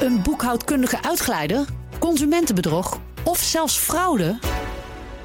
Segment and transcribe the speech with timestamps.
[0.00, 1.64] Een boekhoudkundige uitglijder?
[1.98, 3.00] Consumentenbedrog?
[3.24, 4.38] Of zelfs fraude?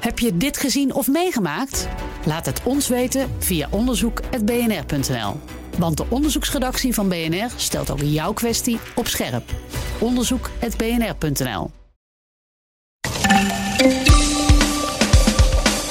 [0.00, 1.88] Heb je dit gezien of meegemaakt?
[2.24, 5.40] Laat het ons weten via onderzoek.bnr.nl.
[5.78, 9.50] Want de onderzoeksredactie van BNR stelt ook jouw kwestie op scherp.
[9.98, 11.70] Onderzoek.bnr.nl.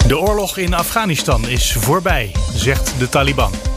[0.07, 3.68] De oorlog in Afghanistan is voorbij, zegt de Taliban.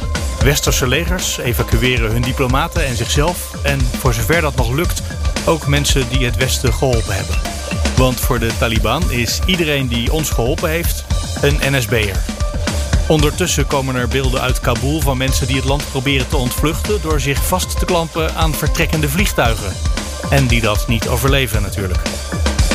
[0.42, 3.54] Westerse legers evacueren hun diplomaten en zichzelf.
[3.62, 5.02] En voor zover dat nog lukt,
[5.44, 7.36] ook mensen die het Westen geholpen hebben.
[7.96, 11.04] Want voor de Taliban is iedereen die ons geholpen heeft
[11.40, 12.16] een NSB'er.
[13.08, 17.20] Ondertussen komen er beelden uit Kabul van mensen die het land proberen te ontvluchten door
[17.20, 19.72] zich vast te klampen aan vertrekkende vliegtuigen.
[20.30, 22.00] En die dat niet overleven natuurlijk.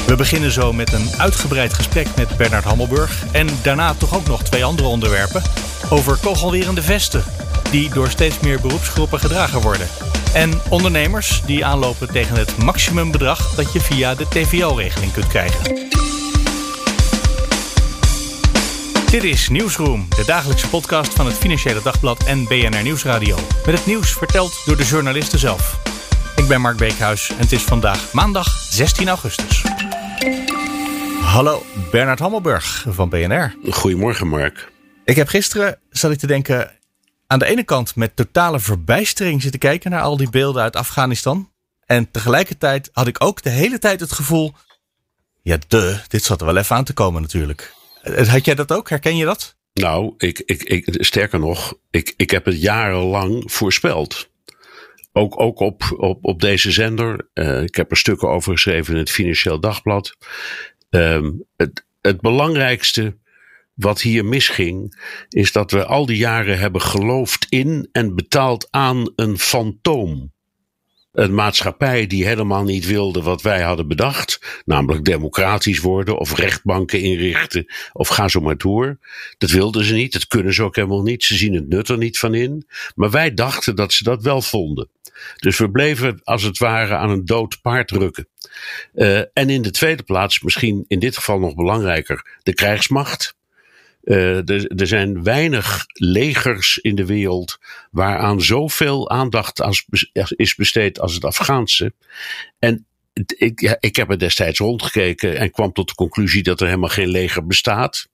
[0.05, 4.43] We beginnen zo met een uitgebreid gesprek met Bernard Hammelburg en daarna toch ook nog
[4.43, 5.41] twee andere onderwerpen
[5.89, 7.23] over kogelwerende vesten
[7.71, 9.87] die door steeds meer beroepsgroepen gedragen worden.
[10.33, 15.75] En ondernemers die aanlopen tegen het maximumbedrag dat je via de TVO-regeling kunt krijgen.
[19.11, 23.35] Dit is Nieuwsroom, de dagelijkse podcast van het Financiële Dagblad en BNR Nieuwsradio.
[23.65, 25.79] Met het nieuws verteld door de journalisten zelf.
[26.35, 29.63] Ik ben Mark Beekhuis en het is vandaag maandag 16 augustus.
[31.21, 33.55] Hallo, Bernard Hammelburg van BNR.
[33.69, 34.71] Goedemorgen, Mark.
[35.05, 36.76] Ik heb gisteren, zat ik te denken,
[37.27, 41.51] aan de ene kant met totale verbijstering zitten kijken naar al die beelden uit Afghanistan.
[41.85, 44.53] En tegelijkertijd had ik ook de hele tijd het gevoel,
[45.41, 47.73] ja, de, dit zat er wel even aan te komen natuurlijk.
[48.27, 48.89] Had jij dat ook?
[48.89, 49.55] Herken je dat?
[49.73, 54.29] Nou, ik, ik, ik, sterker nog, ik, ik heb het jarenlang voorspeld.
[55.11, 57.29] Ook, ook op, op, op deze zender.
[57.33, 60.17] Uh, ik heb er stukken over geschreven in het Financieel Dagblad.
[60.89, 63.17] Um, het, het belangrijkste
[63.77, 69.11] wat hier misging, is dat we al die jaren hebben geloofd in en betaald aan
[69.15, 70.31] een fantoom.
[71.11, 77.01] Een maatschappij die helemaal niet wilde wat wij hadden bedacht, namelijk democratisch worden of rechtbanken
[77.01, 78.99] inrichten of ga zo maar door.
[79.37, 81.97] Dat wilden ze niet, dat kunnen ze ook helemaal niet, ze zien het nut er
[81.97, 82.67] niet van in.
[82.95, 84.89] Maar wij dachten dat ze dat wel vonden.
[85.35, 88.27] Dus we bleven als het ware aan een dood paard drukken.
[88.93, 93.36] Uh, en in de tweede plaats, misschien in dit geval nog belangrijker, de krijgsmacht.
[94.07, 97.57] Uh, er, er, zijn weinig legers in de wereld
[97.91, 99.85] waaraan zoveel aandacht als,
[100.27, 101.93] is besteed als het Afghaanse.
[102.59, 102.85] En
[103.37, 106.89] ik, ja, ik heb er destijds rondgekeken en kwam tot de conclusie dat er helemaal
[106.89, 108.07] geen leger bestaat.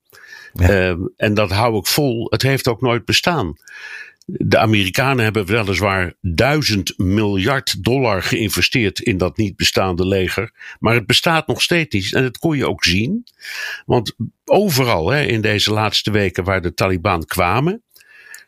[0.54, 0.70] Ja.
[0.70, 2.28] Uh, en dat hou ik vol.
[2.30, 3.56] Het heeft ook nooit bestaan.
[4.26, 10.52] De Amerikanen hebben weliswaar duizend miljard dollar geïnvesteerd in dat niet bestaande leger.
[10.80, 12.14] Maar het bestaat nog steeds niet.
[12.14, 13.28] En dat kon je ook zien.
[13.86, 17.84] Want overal hè, in deze laatste weken waar de Taliban kwamen.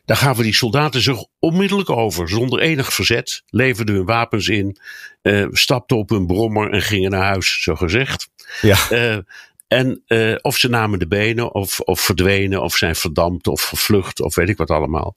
[0.04, 4.76] Daar gaven die soldaten zich onmiddellijk over, zonder enig verzet, leverden hun wapens in,
[5.22, 8.28] uh, stapten op hun brommer en gingen naar huis, zo gezegd.
[8.60, 8.76] Ja.
[8.90, 9.18] Uh,
[9.68, 14.20] en uh, of ze namen de benen, of, of verdwenen, of zijn verdampt, of gevlucht,
[14.20, 15.14] of weet ik wat allemaal.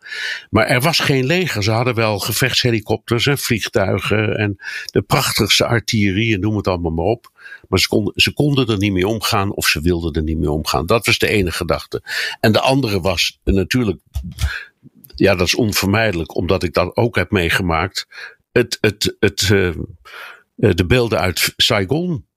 [0.49, 1.63] Maar er was geen leger.
[1.63, 7.05] Ze hadden wel gevechtshelikopters en vliegtuigen en de prachtigste artillerie en noem het allemaal maar
[7.05, 7.31] op.
[7.67, 10.51] Maar ze konden, ze konden er niet mee omgaan of ze wilden er niet mee
[10.51, 10.85] omgaan.
[10.85, 12.03] Dat was de ene gedachte.
[12.39, 13.99] En de andere was natuurlijk,
[15.15, 18.07] ja, dat is onvermijdelijk, omdat ik dat ook heb meegemaakt.
[18.51, 19.75] Het, het, het, uh,
[20.55, 22.27] de beelden uit Saigon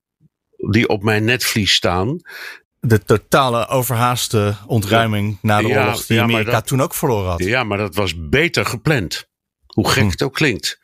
[0.70, 2.20] die op mijn netvlies staan.
[2.80, 7.44] De totale overhaaste ontruiming na de oorlog die Amerika toen ook verloren had.
[7.44, 9.28] Ja, maar dat was beter gepland.
[9.66, 10.08] Hoe gek hm.
[10.08, 10.80] het ook klinkt.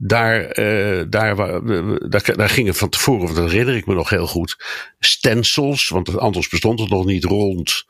[0.00, 4.56] Daar, uh, daar, daar, daar gingen van tevoren, dat herinner ik me nog heel goed,
[4.98, 7.84] stencils, want anders bestond het nog niet rond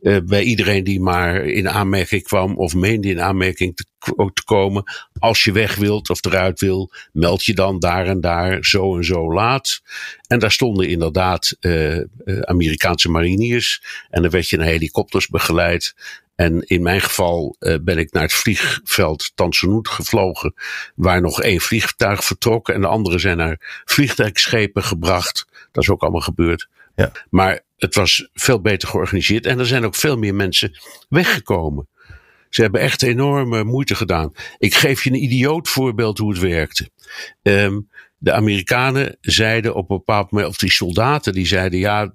[0.00, 3.84] uh, bij iedereen die maar in aanmerking kwam of meende in aanmerking te,
[4.44, 4.84] komen.
[5.18, 9.04] Als je weg wilt of eruit wil, meld je dan daar en daar zo en
[9.04, 9.80] zo laat.
[10.26, 12.00] En daar stonden inderdaad uh,
[12.40, 15.94] Amerikaanse mariniers en dan werd je naar helikopters begeleid.
[16.34, 20.54] En in mijn geval uh, ben ik naar het vliegveld Tansenhoed gevlogen,
[20.94, 25.46] waar nog één vliegtuig vertrok en de andere zijn naar vliegtuigschepen gebracht.
[25.72, 26.68] Dat is ook allemaal gebeurd.
[26.94, 27.12] Ja.
[27.30, 30.78] Maar het was veel beter georganiseerd en er zijn ook veel meer mensen
[31.08, 31.88] weggekomen.
[32.48, 34.32] Ze hebben echt enorme moeite gedaan.
[34.58, 36.90] Ik geef je een idioot voorbeeld hoe het werkte.
[37.42, 37.88] Um,
[38.18, 42.14] de Amerikanen zeiden op een bepaald moment, of die soldaten die zeiden, ja,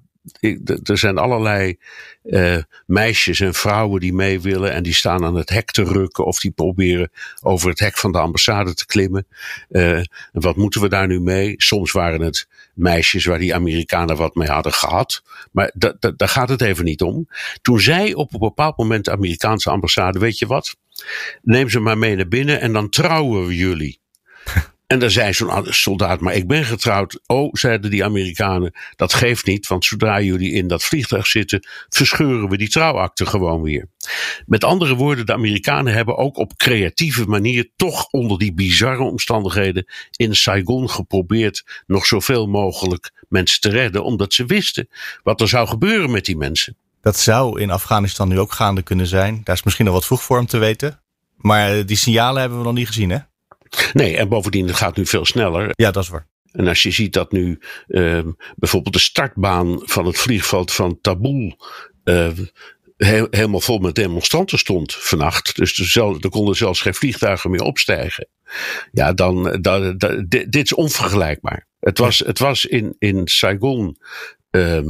[0.82, 1.76] er zijn allerlei
[2.24, 2.56] uh,
[2.86, 6.38] meisjes en vrouwen die mee willen en die staan aan het hek te rukken of
[6.38, 7.10] die proberen
[7.42, 9.26] over het hek van de ambassade te klimmen.
[9.68, 11.54] En wat moeten we daar nu mee?
[11.56, 15.22] Soms waren het meisjes waar die Amerikanen wat mee hadden gehad,
[15.52, 15.72] maar
[16.16, 17.28] daar gaat het even niet om.
[17.62, 20.76] Toen zei op een bepaald moment de Amerikaanse ambassade, weet je wat?
[21.42, 24.00] Neem ze maar mee naar binnen en dan trouwen we jullie.
[24.90, 27.20] En dan zei zo'n soldaat, maar ik ben getrouwd.
[27.26, 32.48] Oh, zeiden die Amerikanen, dat geeft niet, want zodra jullie in dat vliegtuig zitten, verscheuren
[32.48, 33.88] we die trouwakte gewoon weer.
[34.46, 39.86] Met andere woorden, de Amerikanen hebben ook op creatieve manier toch onder die bizarre omstandigheden
[40.16, 44.88] in Saigon geprobeerd nog zoveel mogelijk mensen te redden, omdat ze wisten
[45.22, 46.76] wat er zou gebeuren met die mensen.
[47.00, 49.40] Dat zou in Afghanistan nu ook gaande kunnen zijn.
[49.44, 51.00] Daar is misschien nog wat vroeg voor om te weten.
[51.36, 53.18] Maar die signalen hebben we nog niet gezien, hè?
[53.92, 55.70] Nee, en bovendien, het gaat nu veel sneller.
[55.72, 56.28] Ja, dat is waar.
[56.52, 57.58] En als je ziet dat nu
[57.88, 58.20] uh,
[58.56, 61.56] bijvoorbeeld de startbaan van het vliegveld van Tabul
[62.04, 62.28] uh,
[63.30, 65.56] helemaal vol met demonstranten stond vannacht.
[65.56, 68.28] Dus er, er konden zelfs geen vliegtuigen meer opstijgen.
[68.92, 69.96] Ja, dan, dan,
[70.28, 71.66] dit, is onvergelijkbaar.
[71.80, 73.96] Het was, het was in, in Saigon
[74.50, 74.80] uh,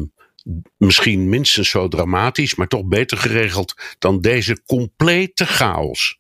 [0.77, 6.20] misschien minstens zo dramatisch, maar toch beter geregeld dan deze complete chaos.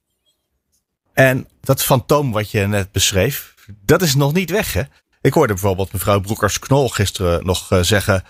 [1.12, 3.54] En dat fantoom wat je net beschreef,
[3.84, 4.82] dat is nog niet weg, hè?
[5.20, 8.24] Ik hoorde bijvoorbeeld mevrouw Broekers-Knol gisteren nog uh, zeggen...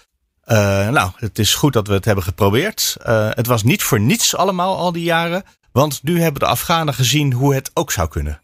[0.46, 2.96] Uh, nou, het is goed dat we het hebben geprobeerd.
[3.06, 5.44] Uh, het was niet voor niets allemaal al die jaren.
[5.72, 8.42] Want nu hebben de Afghanen gezien hoe het ook zou kunnen.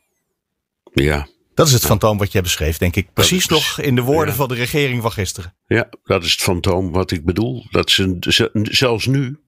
[0.92, 1.26] Ja.
[1.54, 3.12] Dat is het fantoom wat jij beschreef, denk ik.
[3.12, 5.54] Precies nog in de woorden van de regering van gisteren.
[5.66, 7.66] Ja, dat is het fantoom wat ik bedoel.
[7.70, 8.16] Dat ze
[8.62, 9.38] zelfs nu,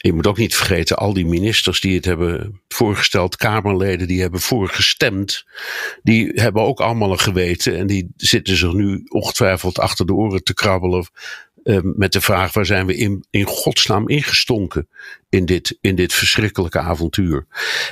[0.00, 4.40] je moet ook niet vergeten, al die ministers die het hebben voorgesteld, Kamerleden die hebben
[4.40, 5.44] voorgestemd,
[6.02, 10.42] die hebben ook allemaal een geweten en die zitten zich nu ongetwijfeld achter de oren
[10.42, 11.06] te krabbelen
[11.64, 14.88] uh, met de vraag waar zijn we in, in godsnaam ingestonken
[15.28, 17.46] in dit, in dit verschrikkelijke avontuur.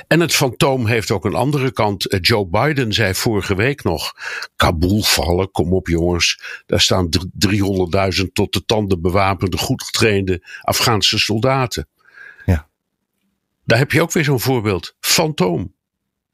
[0.07, 2.13] En het fantoom heeft ook een andere kant.
[2.13, 4.13] Uh, Joe Biden zei vorige week nog,
[4.55, 6.39] Kabul vallen, kom op jongens.
[6.65, 11.87] Daar staan 300.000 tot de tanden bewapende, goed getrainde Afghaanse soldaten.
[13.67, 14.95] Daar heb je ook weer zo'n voorbeeld.
[14.99, 15.75] Fantoom.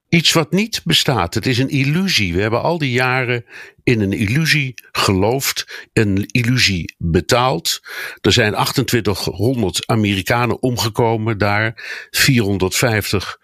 [0.10, 1.34] Iets wat niet bestaat.
[1.34, 2.34] Het is een illusie.
[2.34, 3.46] We hebben al die jaren
[3.84, 7.82] in een illusie geloofd, een illusie betaald.
[8.22, 11.74] Er zijn 2800 Amerikanen omgekomen daar,
[12.12, 13.40] 450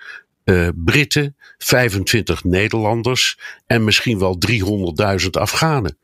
[0.46, 4.38] uh, Britten, 25 Nederlanders en misschien wel
[5.22, 5.98] 300.000 Afghanen.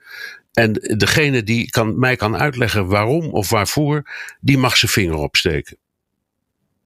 [0.53, 4.03] En degene die kan, mij kan uitleggen waarom of waarvoor,
[4.39, 5.77] die mag zijn vinger opsteken.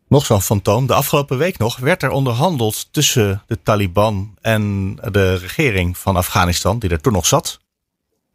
[0.09, 0.88] Nog zo'n fantoom.
[0.88, 6.79] De afgelopen week nog werd er onderhandeld tussen de Taliban en de regering van Afghanistan,
[6.79, 7.59] die er toen nog zat.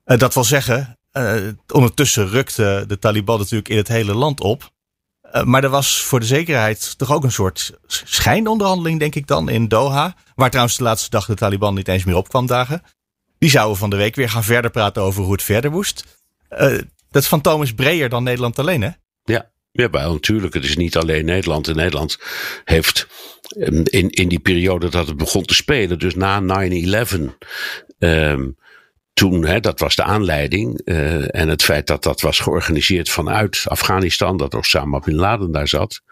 [0.07, 4.73] Uh, dat wil zeggen, uh, ondertussen rukte de Taliban natuurlijk in het hele land op.
[5.33, 9.49] Uh, maar er was voor de zekerheid toch ook een soort schijnonderhandeling, denk ik dan,
[9.49, 10.15] in Doha.
[10.35, 12.83] Waar trouwens de laatste dag de Taliban niet eens meer opkwam dagen.
[13.39, 16.23] Die zouden van de week weer gaan verder praten over hoe het verder moest.
[17.11, 18.91] dat fantoom is breder dan Nederland alleen, hè?
[19.25, 20.55] Ja, ja, wel, natuurlijk.
[20.55, 21.69] Het is niet alleen Nederland.
[21.69, 22.19] En Nederland
[22.65, 23.07] heeft
[23.49, 27.21] ehm, in, in die periode dat het begon te spelen, dus na 9-11,
[27.99, 28.57] um,
[29.15, 30.81] toen, hè, dat was de aanleiding.
[30.85, 35.69] Uh, en het feit dat dat was georganiseerd vanuit Afghanistan, dat Osama bin Laden daar
[35.69, 36.03] zat.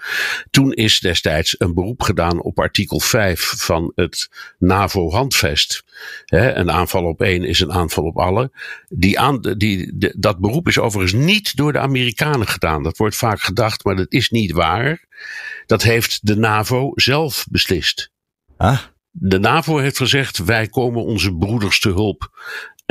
[0.51, 4.29] Toen is destijds een beroep gedaan op artikel 5 van het
[4.59, 5.85] NAVO-handvest.
[6.27, 8.51] een aanval op één is een aanval op alle.
[8.89, 12.83] Die aan, die, de, dat beroep is overigens niet door de Amerikanen gedaan.
[12.83, 15.05] Dat wordt vaak gedacht, maar dat is niet waar.
[15.67, 18.11] Dat heeft de NAVO zelf beslist.
[18.57, 18.79] Ah.
[19.15, 22.31] De NAVO heeft gezegd: wij komen onze broeders te hulp.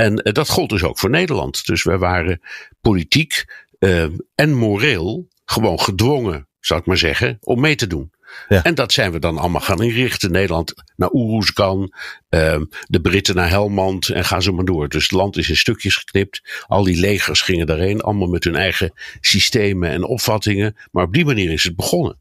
[0.02, 1.66] En uh, dat gold dus ook voor Nederland.
[1.66, 2.42] Dus wij waren
[2.82, 3.46] politiek
[3.80, 4.04] uh,
[4.36, 8.12] en moreel gewoon gedwongen, zou ik maar zeggen, om mee te doen.
[8.48, 8.64] Ja.
[8.64, 10.32] En dat zijn we dan allemaal gaan inrichten.
[10.32, 11.94] Nederland naar Oeroesgan,
[12.30, 14.90] uh, de Britten naar Helmand en gaan ze maar door.
[14.90, 16.64] Dus het land is in stukjes geknipt.
[16.68, 20.78] Al die legers gingen daarheen, allemaal met hun eigen systemen en opvattingen.
[20.92, 22.20] Maar op die manier is het begonnen.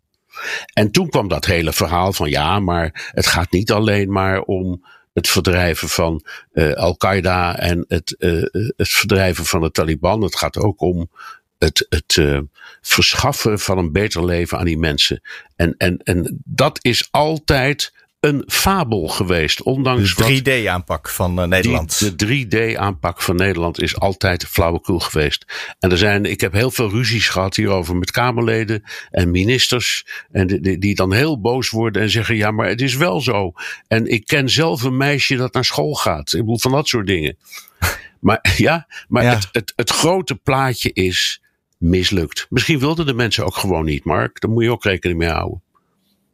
[0.73, 4.85] En toen kwam dat hele verhaal van ja, maar het gaat niet alleen maar om
[5.21, 8.43] het verdrijven van uh, Al-Qaeda en het, uh,
[8.77, 10.23] het verdrijven van de Taliban.
[10.23, 11.11] Het gaat ook om
[11.59, 12.43] het, het
[12.81, 15.21] verschaffen van een beter leven aan die mensen.
[15.57, 19.63] En, en, en dat is altijd een fabel geweest.
[19.63, 22.19] Ondanks de 3D-aanpak van uh, Nederland.
[22.19, 25.75] Die, de 3D-aanpak van Nederland is altijd flauwekul geweest.
[25.79, 30.07] En er zijn, ik heb heel veel ruzies gehad hierover met Kamerleden en ministers.
[30.31, 33.53] En die, die dan heel boos worden en zeggen: ja, maar het is wel zo.
[33.87, 36.33] En ik ken zelf een meisje dat naar school gaat.
[36.33, 37.37] Ik bedoel, van dat soort dingen.
[38.21, 39.35] maar ja, maar ja.
[39.35, 41.43] Het, het, het grote plaatje is
[41.79, 42.47] mislukt.
[42.51, 44.41] Misschien wilden de mensen ook gewoon niet, Mark.
[44.41, 45.63] Daar moet je ook rekening mee houden.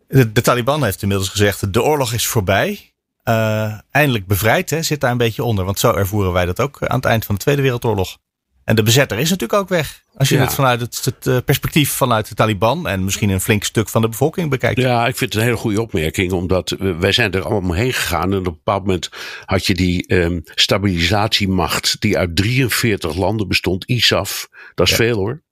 [0.08, 2.94] De, de, Taliban heeft inmiddels gezegd: de oorlog is voorbij.
[3.24, 5.64] Uh, eindelijk bevrijd, hè, zit daar een beetje onder.
[5.64, 8.18] Want zo ervoeren wij dat ook aan het eind van de Tweede Wereldoorlog.
[8.66, 10.02] En de bezetter is natuurlijk ook weg.
[10.14, 13.64] Als je het vanuit het, het, eh, perspectief vanuit de Taliban en misschien een flink
[13.64, 14.80] stuk van de bevolking bekijkt.
[14.80, 16.32] Ja, ik vind het een hele goede opmerking.
[16.32, 18.32] Omdat wij zijn er allemaal heen gegaan.
[18.32, 19.10] En op een bepaald moment
[19.44, 23.84] had je die um, stabilisatiemacht die uit 43 landen bestond.
[23.84, 25.42] ISAF, dat is veel hoor.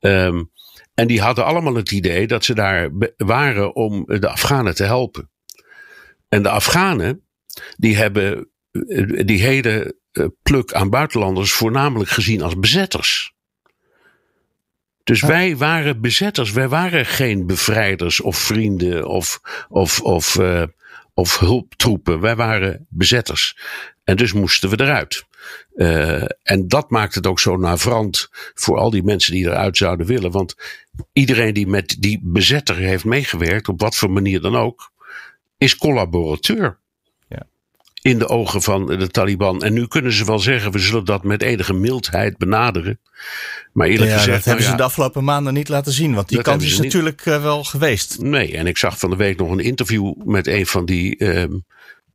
[0.00, 0.50] Um,
[0.96, 5.30] en die hadden allemaal het idee dat ze daar waren om de Afghanen te helpen.
[6.28, 7.26] En de Afghanen,
[7.76, 13.34] die hebben eh, die hele eh, pluk aan buitenlanders voornamelijk gezien als bezetters.
[15.04, 20.62] Dus wij waren bezetters, wij waren geen bevrijders of vrienden of, of, of, uh,
[21.14, 22.20] of hulptroepen.
[22.20, 23.58] Wij waren bezetters.
[24.04, 25.26] En dus moesten we eruit.
[25.74, 30.06] Uh, en dat maakt het ook zo navrant voor al die mensen die eruit zouden
[30.06, 30.30] willen.
[30.30, 30.54] Want
[31.12, 34.92] iedereen die met die bezetter heeft meegewerkt, op wat voor manier dan ook,
[35.58, 36.78] is collaborateur
[38.06, 39.62] in de ogen van de Taliban.
[39.62, 43.00] En nu kunnen ze wel zeggen, we zullen dat met enige mildheid benaderen.
[43.72, 44.36] Maar eerlijk gezegd.
[44.36, 46.14] Dat hebben nou ze de afgelopen maanden niet laten zien.
[46.14, 48.18] Want die kans is natuurlijk eh, wel geweest.
[48.20, 51.18] Nee, en ik zag van de week nog een interview met een van die.
[51.18, 51.44] Uh,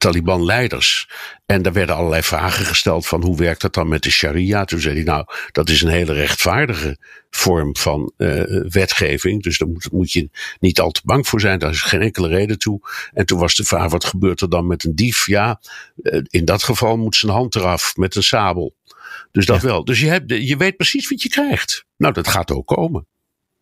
[0.01, 1.09] Taliban-leiders.
[1.45, 4.65] En daar werden allerlei vragen gesteld van hoe werkt dat dan met de sharia?
[4.65, 6.97] Toen zei hij nou, dat is een hele rechtvaardige
[7.29, 9.43] vorm van uh, wetgeving.
[9.43, 10.29] Dus daar moet, moet, je
[10.59, 11.59] niet al te bang voor zijn.
[11.59, 12.79] Daar is geen enkele reden toe.
[13.13, 15.25] En toen was de vraag, wat gebeurt er dan met een dief?
[15.25, 15.61] Ja,
[16.01, 18.75] uh, in dat geval moet zijn hand eraf met een sabel.
[19.31, 19.85] Dus dat wel.
[19.85, 21.85] Dus je, hebt, je weet precies wat je krijgt.
[21.97, 23.07] Nou, dat gaat ook komen.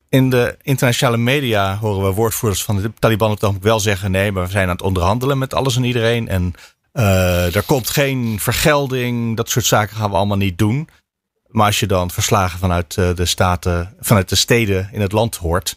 [0.10, 4.32] In de internationale media horen we woordvoerders van de Taliban op het wel zeggen: nee,
[4.32, 6.28] maar we zijn aan het onderhandelen met alles en iedereen.
[6.28, 6.54] En
[6.94, 9.38] uh, er komt geen vergelding.
[9.38, 10.90] Dat soort zaken gaan we allemaal niet doen.
[11.48, 15.36] Maar als je dan verslagen vanuit eh, de staten, vanuit de steden in het land
[15.36, 15.76] hoort.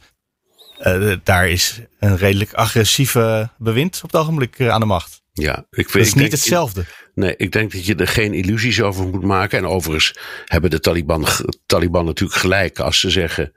[0.80, 5.22] Uh, daar is een redelijk agressieve bewind op het ogenblik aan de macht.
[5.32, 6.84] Ja, ik vind, dat is niet hetzelfde.
[7.14, 9.58] Nee, ik denk dat je er geen illusies over moet maken.
[9.58, 11.26] En overigens hebben de Taliban,
[11.66, 13.52] Taliban natuurlijk gelijk als ze zeggen: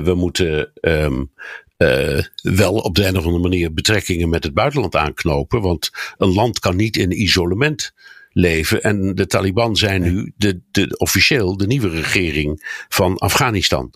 [0.00, 1.30] we moeten um,
[1.78, 5.60] uh, wel op de een of andere manier betrekkingen met het buitenland aanknopen.
[5.60, 7.92] Want een land kan niet in isolement
[8.32, 8.82] leven.
[8.82, 13.94] En de Taliban zijn nu de, de, officieel de nieuwe regering van Afghanistan.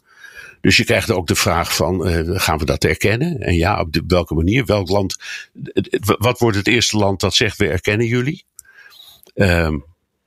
[0.61, 3.41] Dus je krijgt ook de vraag van, uh, gaan we dat erkennen?
[3.41, 4.65] En ja, op de, welke manier?
[4.65, 5.17] Welk land?
[6.00, 8.45] Wat wordt het eerste land dat zegt, we erkennen jullie?
[9.35, 9.85] Um,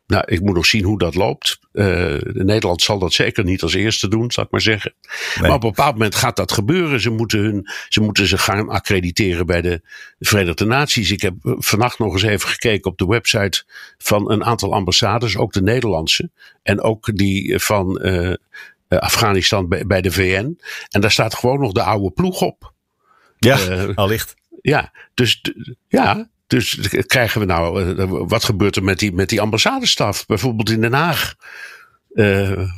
[0.10, 1.60] nou, ik moet nog zien hoe dat loopt.
[1.74, 4.94] Uh, Nederland zal dat zeker niet als eerste doen, zal ik maar zeggen.
[5.42, 7.02] Maar op een bepaald moment gaat dat gebeuren.
[7.02, 9.82] Ze moeten, hun, ze moeten zich gaan accrediteren bij de
[10.20, 11.12] Verenigde Naties.
[11.12, 13.64] Ik heb vannacht nog eens even gekeken op de website
[13.98, 16.30] van een aantal ambassades, ook de Nederlandse.
[16.64, 18.34] En ook die van uh,
[18.88, 20.60] Afghanistan bij, bij, de VN.
[20.90, 22.74] En daar staat gewoon nog de oude ploeg op.
[23.38, 24.36] Ja, uh, allicht.
[24.62, 25.42] Ja, dus
[25.88, 30.26] ja, dus krijgen we nou, eh, wat gebeurt er met die, met die ambassadestaf?
[30.26, 31.36] Bijvoorbeeld in Den Haag.
[32.14, 32.70] Uh,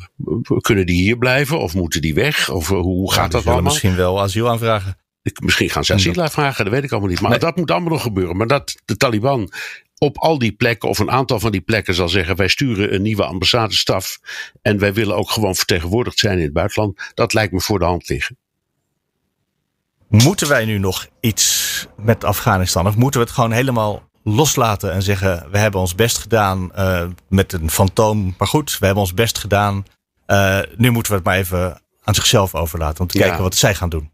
[0.60, 2.50] kunnen die hier blijven of moeten die weg?
[2.50, 3.64] Of eh, hoe gaat dat allemaal?
[3.64, 4.98] Misschien wel asiel aanvragen.
[5.22, 7.22] Ik, misschien gaan ze asiel aanvragen, dat weet ik allemaal niet.
[7.22, 8.38] Maar dat moet allemaal nog gebeuren.
[8.38, 9.52] Maar dat de Taliban
[9.98, 13.02] op al die plekken of een aantal van die plekken zal zeggen: wij sturen een
[13.02, 14.20] nieuwe ambassadestaf
[14.62, 17.12] en wij willen ook gewoon vertegenwoordigd zijn in het buitenland.
[17.14, 18.38] Dat lijkt me voor de hand liggen.
[20.12, 22.88] Moeten wij nu nog iets met Afghanistan?
[22.88, 27.08] Of moeten we het gewoon helemaal loslaten en zeggen: we hebben ons best gedaan uh,
[27.30, 28.36] met een fantoom.
[28.38, 29.86] Maar goed, we hebben ons best gedaan.
[30.28, 33.76] Uh, nu moeten we het maar even aan zichzelf overlaten om te kijken wat zij
[33.76, 34.12] gaan doen.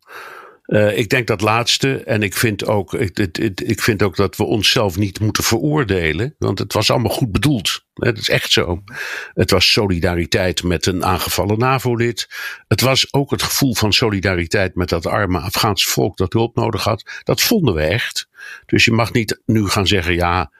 [0.66, 2.04] Uh, ik denk dat laatste.
[2.04, 6.36] En ik vind, ook, ik, ik, ik vind ook dat we onszelf niet moeten veroordelen.
[6.38, 7.86] Want het was allemaal goed bedoeld.
[7.98, 8.84] Het is echt zo.
[9.34, 12.30] Het was solidariteit met een aangevallen NAVO-lid.
[12.68, 16.84] Het was ook het gevoel van solidariteit met dat arme Afghaanse volk dat hulp nodig
[16.84, 17.22] had.
[17.24, 18.28] Dat vonden we echt.
[18.66, 20.52] Dus je mag niet nu gaan zeggen: ja,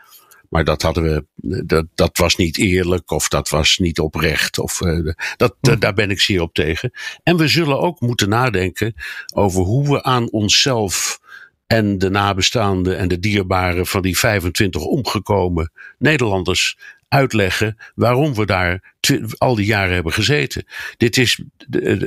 [0.50, 1.26] maar dat hadden we,
[1.66, 4.60] dat, dat was niet eerlijk of dat was niet oprecht.
[4.60, 5.80] Of, uh, dat, hm.
[5.80, 6.92] daar ben ik zeer op tegen.
[7.24, 8.94] En we zullen ook moeten nadenken
[9.34, 11.20] over hoe we aan onszelf
[11.68, 16.78] en de nabestaanden en de dierbaren van die 25 omgekomen Nederlanders
[17.08, 18.96] uitleggen waarom we daar
[19.38, 20.66] al die jaren hebben gezeten.
[20.98, 21.42] Dit is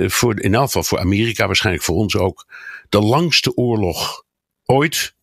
[0.07, 2.47] voor, in elk geval voor Amerika, waarschijnlijk voor ons ook,
[2.89, 4.25] de langste oorlog
[4.65, 5.15] ooit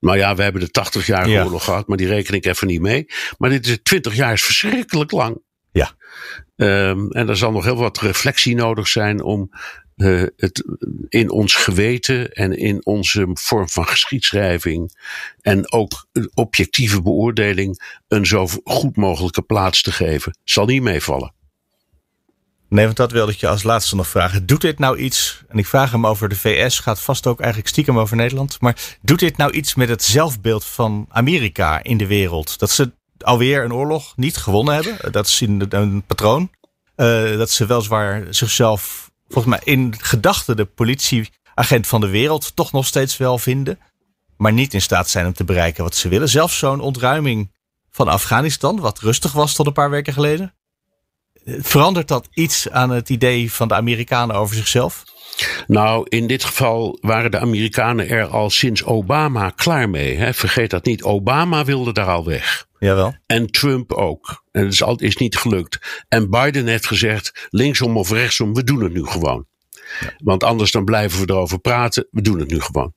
[0.00, 1.44] nou ja, we hebben de 80-jarige ja.
[1.44, 3.06] oorlog gehad, maar die reken ik even niet mee.
[3.38, 5.42] Maar dit is 20 jaar is verschrikkelijk lang.
[5.72, 5.90] Ja.
[6.56, 9.50] Um, en er zal nog heel wat reflectie nodig zijn om
[10.00, 10.64] uh, het
[11.08, 14.96] in ons geweten en in onze vorm van geschiedschrijving
[15.40, 20.38] en ook objectieve beoordeling een zo goed mogelijke plaats te geven.
[20.44, 21.32] Zal niet meevallen.
[22.68, 24.46] Nee, want dat wilde ik je als laatste nog vragen.
[24.46, 27.70] Doet dit nou iets, en ik vraag hem over de VS, gaat vast ook eigenlijk
[27.70, 28.60] stiekem over Nederland.
[28.60, 32.58] Maar doet dit nou iets met het zelfbeeld van Amerika in de wereld?
[32.58, 35.12] Dat ze alweer een oorlog niet gewonnen hebben.
[35.12, 36.50] Dat is een, een patroon.
[37.36, 42.86] dat ze weliswaar zichzelf, volgens mij in gedachten, de politieagent van de wereld toch nog
[42.86, 43.78] steeds wel vinden.
[44.36, 46.28] Maar niet in staat zijn om te bereiken wat ze willen.
[46.28, 47.52] Zelfs zo'n ontruiming
[47.90, 50.54] van Afghanistan, wat rustig was tot een paar weken geleden.
[51.44, 55.04] Verandert dat iets aan het idee van de Amerikanen over zichzelf?
[55.66, 60.16] Nou, in dit geval waren de Amerikanen er al sinds Obama klaar mee.
[60.16, 60.34] Hè?
[60.34, 61.02] Vergeet dat niet.
[61.02, 62.68] Obama wilde daar al weg.
[62.80, 63.16] Jawel.
[63.26, 64.44] En Trump ook.
[64.52, 66.04] En het is, al, is niet gelukt.
[66.08, 69.46] En Biden heeft gezegd, linksom of rechtsom, we doen het nu gewoon.
[70.18, 72.06] Want anders dan blijven we erover praten.
[72.10, 72.94] We doen het nu gewoon.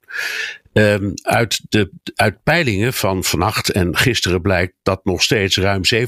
[0.73, 6.05] Um, uit, de, uit peilingen van vannacht en gisteren blijkt dat nog steeds ruim 70%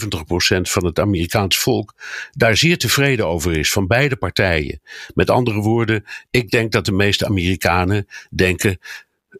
[0.61, 1.93] van het Amerikaanse volk
[2.31, 4.81] daar zeer tevreden over is, van beide partijen.
[5.13, 8.79] Met andere woorden, ik denk dat de meeste Amerikanen denken: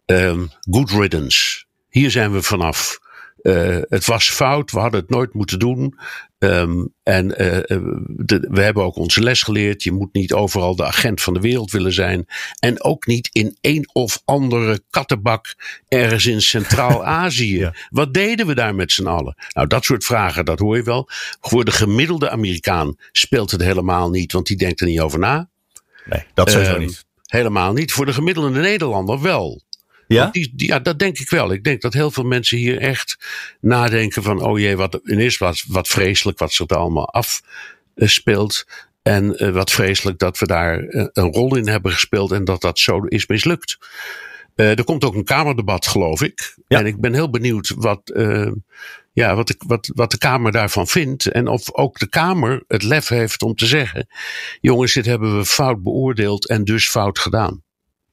[0.06, 1.64] um, good riddance.
[1.88, 2.98] Hier zijn we vanaf.
[3.46, 5.98] Uh, het was fout, we hadden het nooit moeten doen.
[6.38, 7.58] Um, en uh,
[8.06, 9.82] de, we hebben ook onze les geleerd.
[9.82, 12.26] Je moet niet overal de agent van de wereld willen zijn.
[12.58, 15.54] En ook niet in een of andere kattenbak
[15.88, 17.58] ergens in Centraal-Azië.
[17.64, 17.74] ja.
[17.90, 19.34] Wat deden we daar met z'n allen?
[19.52, 21.08] Nou, dat soort vragen, dat hoor je wel.
[21.40, 25.48] Voor de gemiddelde Amerikaan speelt het helemaal niet, want die denkt er niet over na.
[26.04, 27.04] Nee, dat sowieso um, niet.
[27.26, 27.92] Helemaal niet.
[27.92, 29.62] Voor de gemiddelde Nederlander wel.
[30.06, 30.26] Ja?
[30.30, 31.52] Die, die, ja, dat denk ik wel.
[31.52, 33.18] Ik denk dat heel veel mensen hier echt
[33.60, 38.66] nadenken van, oh jee, wat, in eerste plaats wat vreselijk wat zich er allemaal afspeelt.
[39.02, 42.60] En uh, wat vreselijk dat we daar uh, een rol in hebben gespeeld en dat
[42.60, 43.78] dat zo is mislukt.
[44.56, 46.54] Uh, er komt ook een Kamerdebat, geloof ik.
[46.68, 46.78] Ja.
[46.78, 48.12] En ik ben heel benieuwd wat,
[49.12, 51.26] ja, wat, de, wat, wat de Kamer daarvan vindt.
[51.26, 54.06] En of ook de Kamer het lef heeft om te zeggen:
[54.60, 57.62] jongens, dit hebben we fout beoordeeld en dus fout gedaan.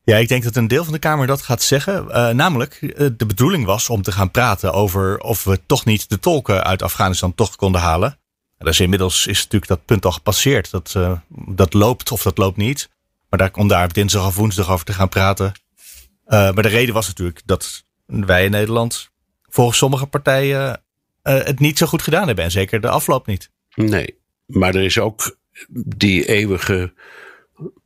[0.05, 2.05] Ja, ik denk dat een deel van de Kamer dat gaat zeggen.
[2.07, 6.09] Uh, namelijk, uh, de bedoeling was om te gaan praten over of we toch niet
[6.09, 8.17] de tolken uit Afghanistan toch konden halen.
[8.57, 10.71] Dus inmiddels is natuurlijk dat punt al gepasseerd.
[10.71, 12.89] Dat, uh, dat loopt of dat loopt niet.
[13.29, 15.51] Maar daar om daar dinsdag of woensdag over te gaan praten.
[16.25, 19.09] maar de reden was natuurlijk dat wij in Nederland
[19.49, 20.81] volgens sommige partijen
[21.21, 22.45] het niet zo goed gedaan hebben.
[22.45, 23.49] En zeker de afloop niet.
[23.75, 25.37] Nee, maar er is ook
[25.69, 26.93] die eeuwige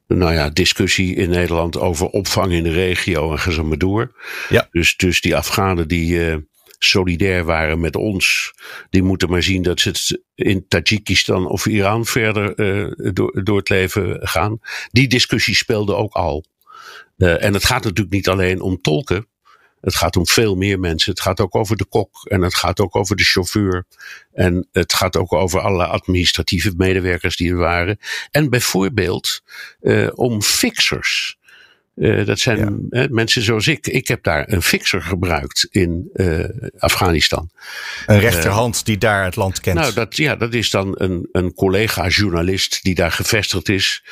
[0.08, 4.16] nou ja, discussie in Nederland over opvang in de regio en ga zo maar door.
[4.50, 4.68] Ja.
[4.72, 6.36] Dus, dus die Afghanen die uh,
[6.80, 8.54] solidair waren met ons,
[8.90, 13.58] die moeten maar zien dat ze het in Tajikistan of Iran verder uh, door, door
[13.58, 14.60] het leven gaan.
[14.92, 16.46] Die discussie speelde ook al.
[17.18, 19.28] Uh, en het gaat natuurlijk niet alleen om tolken.
[19.82, 21.12] Het gaat om veel meer mensen.
[21.12, 23.86] Het gaat ook over de kok en het gaat ook over de chauffeur.
[24.34, 28.00] En het gaat ook over alle administratieve medewerkers die er waren.
[28.32, 29.42] En bijvoorbeeld
[29.82, 31.37] uh, om fixers.
[31.98, 33.08] Uh, dat zijn ja.
[33.10, 33.88] mensen zoals ik.
[33.88, 36.46] Ik heb daar een fixer gebruikt in uh,
[36.78, 37.50] Afghanistan.
[38.06, 39.80] Een rechterhand die daar het land kent.
[39.80, 44.04] Nou, dat, ja, dat is dan een, een collega-journalist die daar gevestigd is.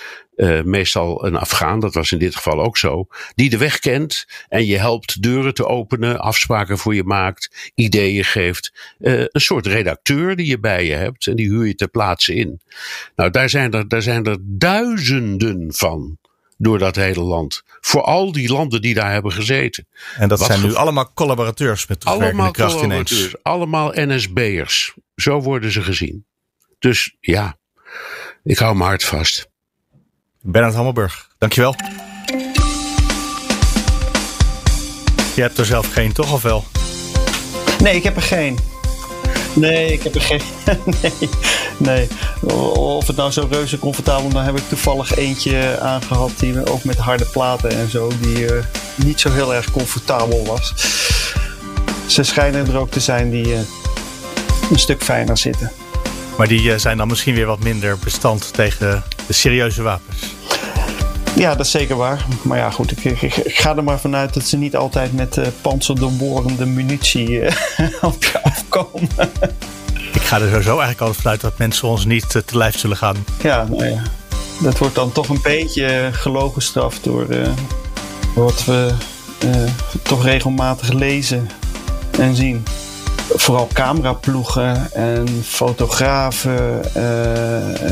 [0.64, 3.08] Meestal een Afghaan, dat was in dit geval ook zo.
[3.36, 8.26] Die de weg kent en je helpt deuren te openen, afspraken voor je maakt, ideeën
[8.26, 8.96] geeft.
[9.00, 12.62] een soort redacteur die je bij je hebt en die huur je ter plaatse in.
[13.16, 16.18] Nou, daar zijn er, daar zijn er duizenden van
[16.58, 17.64] door dat hele land.
[17.82, 19.88] Voor al die landen die daar hebben gezeten.
[20.18, 23.36] En dat Wat zijn nu allemaal collaborateurs met terugwerkende kracht ineens.
[23.42, 24.94] Allemaal NSB'ers.
[25.16, 26.26] Zo worden ze gezien.
[26.80, 27.58] Dus ja,
[28.44, 29.50] ik hou mijn hart vast.
[30.42, 31.76] Bernard Hammelburg, dankjewel.
[35.36, 36.66] Je hebt er zelf geen, toch of wel?
[37.80, 38.75] Nee, ik heb er geen.
[39.56, 40.42] Nee, ik heb er geen.
[41.02, 41.30] nee,
[41.78, 42.08] nee.
[42.74, 46.98] Of het nou zo reuze comfortabel, dan heb ik toevallig eentje aangehad die ook met
[46.98, 48.64] harde platen en zo, die uh,
[48.96, 50.74] niet zo heel erg comfortabel was.
[52.08, 53.60] Ze schijnen er ook te zijn die uh,
[54.72, 55.72] een stuk fijner zitten.
[56.38, 60.36] Maar die uh, zijn dan misschien weer wat minder bestand tegen de serieuze wapens.
[61.36, 62.26] Ja, dat is zeker waar.
[62.42, 65.38] Maar ja, goed, ik, ik, ik ga er maar vanuit dat ze niet altijd met
[65.38, 67.52] uh, panzerdoorborende munitie uh,
[68.02, 69.10] op je afkomen.
[70.14, 72.98] ik ga er sowieso eigenlijk altijd vanuit dat mensen ons niet uh, te lijf zullen
[72.98, 73.26] gaan.
[73.42, 74.02] Ja, nou ja.
[74.62, 77.28] Dat wordt dan toch een beetje gelogen straf door
[78.36, 78.94] wat we
[80.02, 81.50] toch regelmatig lezen
[82.20, 82.64] en zien.
[83.30, 86.82] Vooral cameraploegen en fotografen.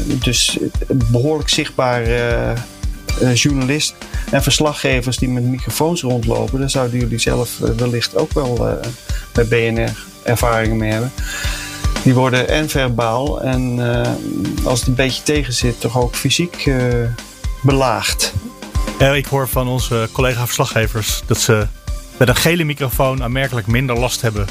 [0.06, 2.52] dus behoorlijk zichtbaar uh,
[3.34, 3.96] journalist
[4.32, 6.60] en verslaggevers die met microfoons rondlopen.
[6.60, 8.80] Daar zouden jullie zelf uh, wellicht ook wel
[9.34, 11.12] bij BNR ervaringen mee hebben.
[12.04, 13.80] Die worden en verbaal en
[14.64, 16.72] als het een beetje tegen zit, toch ook fysiek
[17.62, 18.34] belaagd.
[19.14, 21.68] ik hoor van onze collega-verslaggevers dat ze
[22.18, 24.48] met een gele microfoon aanmerkelijk minder last hebben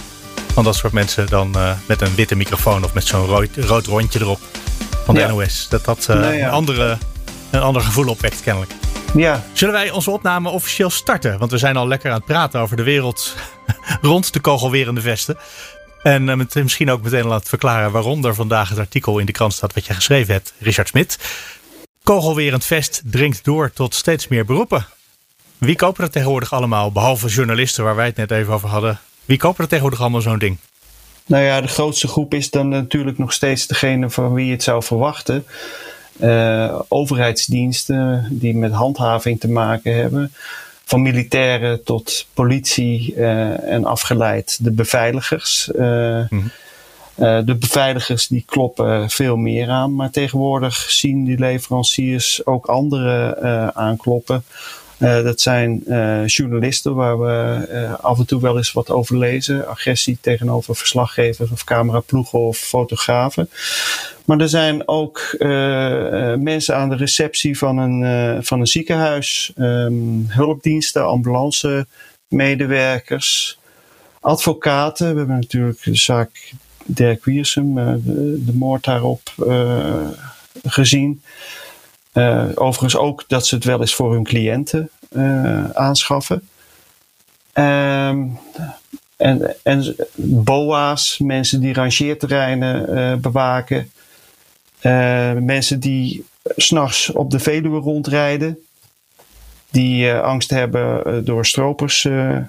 [0.53, 1.57] van dat soort mensen dan
[1.87, 4.41] met een witte microfoon of met zo'n rood, rood rondje erop.
[5.05, 5.67] van de NOS.
[5.71, 6.99] Dat dat nou een, andere,
[7.53, 8.73] een ander gevoel opwekt kennelijk.
[9.15, 9.45] Ja.
[9.53, 11.39] Zullen wij onze opname officieel starten?
[11.39, 13.37] Want we zijn al lekker aan het praten over de wereld
[14.01, 15.37] rond de kogelwerende vesten.
[16.03, 19.33] En uh, met, misschien ook meteen laten verklaren waarom er vandaag het artikel in de
[19.33, 21.19] krant staat wat je geschreven hebt, Richard Smit.
[22.03, 24.87] Kogelwerend vest dringt door tot steeds meer beroepen.
[25.59, 29.01] Wie kopen dat tegenwoordig allemaal, behalve journalisten waar wij het net even over hadden?
[29.25, 30.59] Wie kopen er tegenwoordig allemaal zo'n ding?
[31.27, 34.63] Nou ja, de grootste groep is dan natuurlijk nog steeds degene van wie je het
[34.63, 35.47] zou verwachten.
[36.21, 40.33] Uh, overheidsdiensten die met handhaving te maken hebben.
[40.85, 45.71] Van militairen tot politie uh, en afgeleid de beveiligers.
[45.75, 46.51] Uh, mm
[47.45, 54.45] de beveiligers die kloppen veel meer aan, maar tegenwoordig zien die leveranciers ook andere aankloppen
[55.03, 59.69] dat zijn uh, journalisten waar we uh, af en toe wel eens wat over lezen.
[59.69, 63.51] Agressie tegenover verslaggevers of cameraploegen of fotografen.
[64.25, 65.37] Maar er zijn ook
[66.39, 71.87] mensen aan de receptie van een, van een ziekenhuis, um, hulpdiensten, ambulance
[72.29, 73.59] medewerkers,
[74.21, 75.13] advocaten.
[75.13, 76.53] We hebben natuurlijk de zaak
[76.85, 79.35] Dirk Wiersum, de, de, moord daarop
[80.63, 81.23] gezien.
[82.15, 86.49] Uh, overigens ook dat ze het wel eens voor hun cliënten uh, aanschaffen.
[87.55, 88.39] Um,
[89.17, 93.91] en, en BOA's, mensen die rangeerterreinen uh, bewaken.
[95.45, 96.25] mensen die
[96.57, 98.59] s'nachts op de Veluwe rondrijden.
[99.71, 102.03] Die angst hebben door stropers.
[102.03, 102.47] nou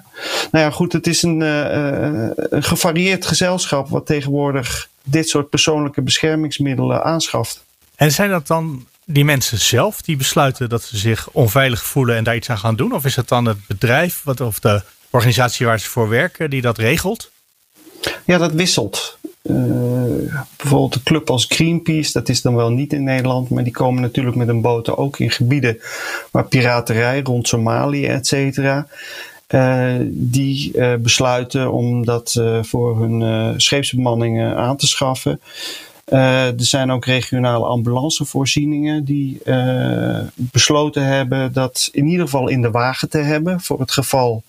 [0.50, 7.64] ja, goed, het is een, een gevarieerd gezelschap wat tegenwoordig dit soort persoonlijke beschermingsmiddelen aanschaft.
[7.96, 12.24] En zijn dat dan die mensen zelf die besluiten dat ze zich onveilig voelen en
[12.24, 12.94] daar iets aan gaan doen?
[12.94, 16.60] Of is het dan het bedrijf wat, of de organisatie waar ze voor werken die
[16.60, 17.30] dat regelt?
[18.24, 19.18] Ja, dat wisselt.
[19.42, 19.54] Uh,
[20.56, 24.02] bijvoorbeeld een club als Greenpeace, dat is dan wel niet in Nederland, maar die komen
[24.02, 25.80] natuurlijk met een boten ook in gebieden
[26.30, 28.86] waar piraterij rond Somalië, et cetera.
[29.48, 35.40] Uh, die uh, besluiten om dat voor hun scheepsbemanningen aan te schaffen.
[36.08, 42.62] Uh, er zijn ook regionale ambulancevoorzieningen die uh, besloten hebben dat in ieder geval in
[42.62, 44.42] de wagen te hebben voor het geval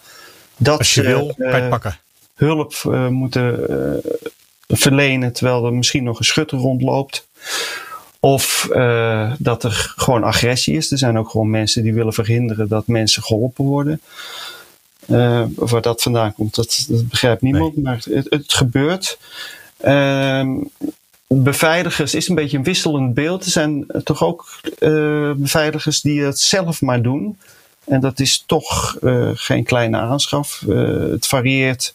[0.58, 1.98] dat Als je ze wil, uh, pakken.
[2.36, 2.74] hulp
[3.10, 4.02] moeten
[4.68, 7.28] verlenen terwijl er misschien nog een schutter rondloopt.
[8.20, 8.70] Of
[9.38, 10.92] dat er gewoon agressie is.
[10.92, 14.02] Er zijn ook gewoon mensen die willen verhinderen dat mensen geholpen worden.
[15.56, 19.18] waar dat vandaan komt, dat, dat begrijpt niemand, maar het, het gebeurt.
[19.86, 20.48] Uh,
[21.44, 23.46] beveiligers is een beetje een wisselend beeld.
[23.46, 27.38] Er zijn toch ook uh, beveiligers die het zelf maar doen.
[27.84, 30.64] En dat is toch uh, geen kleine aanschaf.
[30.68, 31.94] Uh, het varieert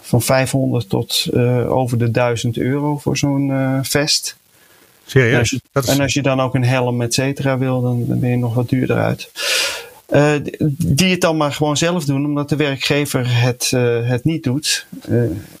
[0.00, 1.26] van 500 tot
[1.68, 4.36] over de 1000 euro voor zo'n vest.
[5.06, 5.32] Serieus?
[5.32, 5.86] En als, je, is...
[5.86, 8.54] en als je dan ook een helm et cetera wil, dan, dan ben je nog
[8.54, 9.30] wat duurder uit.
[10.76, 13.70] die het dan maar gewoon zelf doen, omdat de werkgever het,
[14.04, 14.86] het niet doet.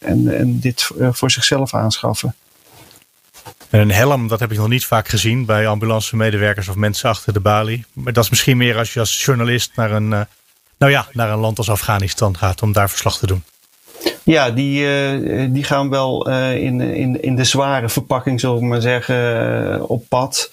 [0.00, 2.34] en, en dit voor zichzelf aanschaffen.
[3.74, 7.08] En een helm, dat heb ik nog niet vaak gezien bij ambulance medewerkers of mensen
[7.08, 7.84] achter de balie.
[7.92, 10.20] Maar dat is misschien meer als je als journalist naar een, uh,
[10.78, 13.42] nou ja, naar een land als Afghanistan gaat om daar verslag te doen.
[14.22, 18.64] Ja, die, uh, die gaan wel uh, in, in, in de zware verpakking, zullen we
[18.64, 20.50] maar zeggen, op pad.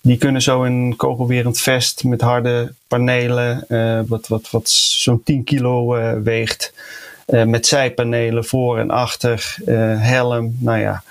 [0.00, 3.66] Die kunnen zo een kogelwerend vest met harde panelen,
[4.08, 5.86] wat, wat, wat zo'n 10 kilo
[6.22, 6.72] weegt.
[7.26, 9.56] met zijpanelen voor en achter,
[9.98, 11.02] helm, nou ja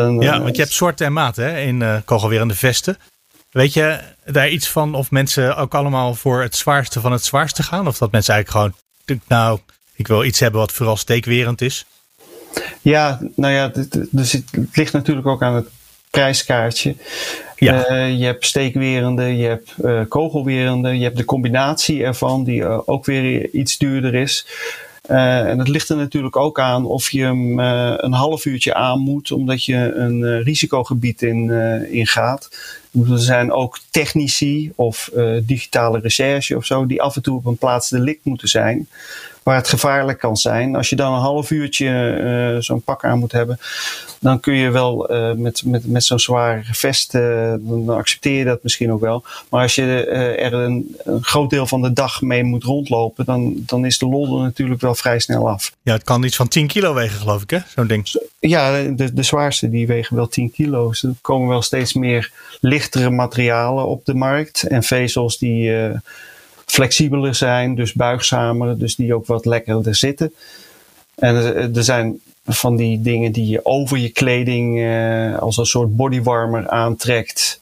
[0.00, 2.98] ja, want je hebt soorten en maten hè, in uh, kogelwerende vesten.
[3.50, 7.62] Weet je daar iets van of mensen ook allemaal voor het zwaarste van het zwaarste
[7.62, 7.86] gaan?
[7.86, 8.74] Of dat mensen eigenlijk
[9.06, 9.58] gewoon, nou,
[9.94, 11.84] ik wil iets hebben wat vooral steekwerend is?
[12.80, 13.72] Ja, nou ja,
[14.10, 15.68] dus het ligt natuurlijk ook aan het
[16.10, 16.96] prijskaartje.
[17.56, 17.90] Ja.
[17.90, 22.78] Uh, je hebt steekwerende, je hebt uh, kogelwerende, je hebt de combinatie ervan, die uh,
[22.84, 24.46] ook weer iets duurder is.
[25.10, 28.74] Uh, en het ligt er natuurlijk ook aan of je hem uh, een half uurtje
[28.74, 31.50] aan moet, omdat je een uh, risicogebied in,
[31.90, 32.48] ingaat.
[33.10, 35.10] Er zijn ook technici of
[35.42, 38.88] digitale recherche of zo, die af en toe op een plaats delict moeten zijn
[39.42, 40.76] waar het gevaarlijk kan zijn.
[40.76, 42.20] Als je dan een half uurtje
[42.54, 43.58] uh, zo'n pak aan moet hebben,
[44.20, 48.44] dan kun je wel uh, met, met, met zo'n zwaar vest, uh, dan accepteer je
[48.44, 49.24] dat misschien ook wel.
[49.48, 50.04] Maar als je
[50.36, 54.06] er een, een, groot deel van de dag mee moet rondlopen, dan, dan is de
[54.06, 55.72] lol er natuurlijk wel vrij snel af.
[55.82, 57.58] Ja, het kan iets van 10 kilo wegen, geloof ik, hè?
[57.74, 58.28] Zo'n ding.
[58.38, 60.88] Ja, de, de zwaarste die wegen wel 10 kilo.
[60.88, 65.70] Dus er komen wel steeds meer lichtere materialen op de markt en vezels die
[66.72, 70.32] flexibeler zijn, dus buigzamer, dus die ook wat lekkerder zitten.
[71.14, 71.34] En
[71.74, 76.68] er zijn van die dingen die je over je kleding uh, als een soort bodywarmer
[76.68, 77.60] aantrekt.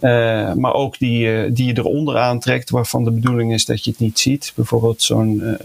[0.00, 4.00] Uh, maar ook die, die je eronder aantrekt, waarvan de bedoeling is dat je het
[4.00, 4.52] niet ziet.
[4.54, 5.56] Bijvoorbeeld zo'n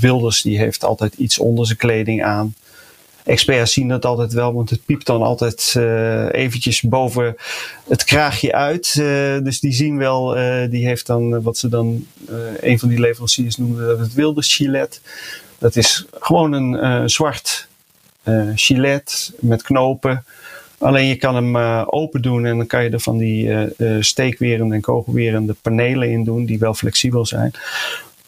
[0.00, 2.54] Wilders, die heeft altijd iets onder zijn kleding aan
[3.24, 7.36] experts zien dat altijd wel, want het piept dan altijd uh, eventjes boven
[7.88, 8.94] het kraagje uit.
[8.98, 9.04] Uh,
[9.42, 12.06] dus die zien wel, uh, die heeft dan wat ze dan,
[12.60, 15.00] een van die leveranciers noemde het wilde gilet.
[15.58, 17.68] Dat is gewoon een zwart
[18.54, 20.24] gilet met knopen.
[20.78, 21.56] Alleen je kan hem
[21.86, 23.50] open doen en dan kan je er van die
[24.00, 27.52] steekwerende en kogelwerende panelen in doen, die wel flexibel zijn.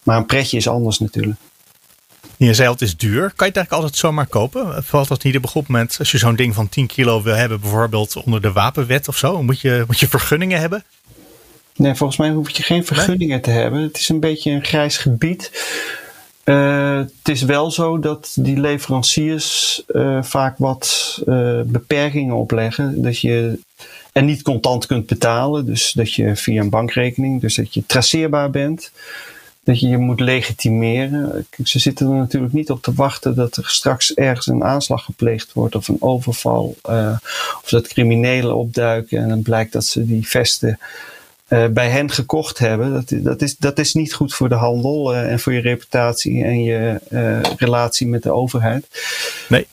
[0.02, 1.38] Maar een pretje is anders natuurlijk.
[2.36, 3.12] Je zei het is duur.
[3.14, 4.84] Kan je het eigenlijk altijd zomaar kopen?
[4.84, 7.34] Valt dat niet op een goed moment als je zo'n ding van 10 kilo wil
[7.34, 9.42] hebben, bijvoorbeeld onder de wapenwet of zo?
[9.42, 10.84] Moet je, moet je vergunningen hebben?
[11.76, 13.82] Nee, volgens mij hoef je geen vergunningen te hebben.
[13.82, 15.50] Het is een beetje een grijs gebied.
[16.44, 23.02] Uh, het is wel zo dat die leveranciers uh, vaak wat uh, beperkingen opleggen.
[23.02, 23.58] Dat je
[24.12, 25.66] en niet contant kunt betalen.
[25.66, 28.92] Dus dat je via een bankrekening, dus dat je traceerbaar bent
[29.64, 31.46] dat je je moet legitimeren.
[31.64, 35.52] Ze zitten er natuurlijk niet op te wachten dat er straks ergens een aanslag gepleegd
[35.52, 36.76] wordt of een overval.
[36.88, 37.16] Uh,
[37.62, 40.78] of dat criminelen opduiken en dan blijkt dat ze die vesten
[41.48, 42.92] uh, bij hen gekocht hebben.
[42.92, 46.44] Dat, dat, is, dat is niet goed voor de handel uh, en voor je reputatie
[46.44, 47.00] en je
[47.56, 48.86] relatie met de overheid.
[49.48, 49.66] Nee.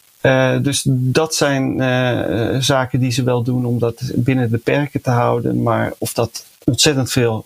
[0.62, 1.78] dus dat zijn
[2.64, 5.62] zaken die ze wel doen om dat binnen de perken te houden.
[5.62, 7.46] Maar of dat ontzettend veel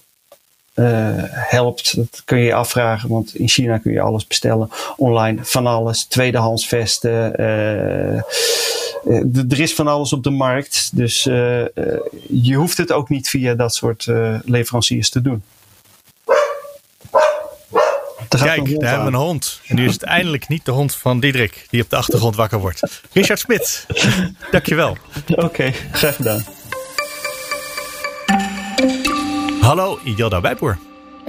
[0.76, 1.96] uh, helpt.
[1.96, 6.06] Dat kun je je afvragen, want in China kun je alles bestellen online, van alles,
[6.06, 7.42] tweedehands vesten.
[7.42, 8.18] Uh,
[9.50, 13.76] er is van alles op de markt, dus je hoeft het ook niet via dat
[13.76, 14.08] soort
[14.46, 15.44] leveranciers te doen.
[18.30, 19.62] Kijk, daar hebben we een hond.
[19.68, 22.60] En nu is het eindelijk niet de hond van Diederik die op de achtergrond wakker
[22.60, 23.02] wordt.
[23.12, 23.86] Richard Smit,
[24.52, 24.98] dankjewel.
[25.30, 26.46] Oké, okay, graag gedaan.
[29.66, 30.78] Hallo, Idelda Wijpoer.